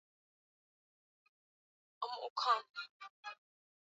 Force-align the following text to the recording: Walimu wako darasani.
Walimu 2.01 2.17
wako 2.23 2.51
darasani. 2.73 3.41